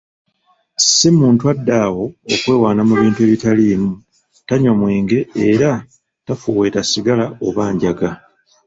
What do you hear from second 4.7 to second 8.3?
mwenge era tafuweeta sigala oba njaga.